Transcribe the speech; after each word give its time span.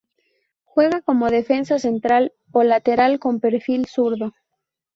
Juega 0.63 1.03
como 1.03 1.29
defensa 1.29 1.77
central 1.77 2.33
o 2.51 2.63
lateral 2.63 3.19
con 3.19 3.39
perfil 3.39 3.85
zurdo. 3.85 4.33